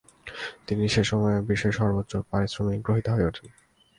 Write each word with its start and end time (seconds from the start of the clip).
তিনি 0.67 0.83
সেসময়ে 0.89 1.39
বিশ্বের 1.41 1.73
সর্বোচ্চ 1.73 2.13
পারিশ্রমিক 2.29 2.79
গ্রহীতা 2.85 3.11
হয়ে 3.13 3.27
ওঠেন। 3.27 3.47